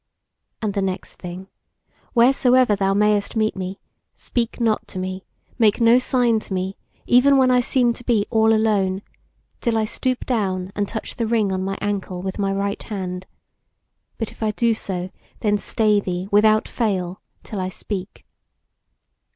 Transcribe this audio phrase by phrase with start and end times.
[0.63, 1.47] And the next thing:
[2.15, 3.79] wheresoever thou mayst meet me,
[4.15, 5.25] speak not to me,
[5.59, 9.03] make no sign to me, even when I seem to be all alone,
[9.59, 13.27] till I stoop down and touch the ring on my ankle with my right hand;
[14.17, 15.11] but if I do so,
[15.41, 18.25] then stay thee, without fail, till I speak.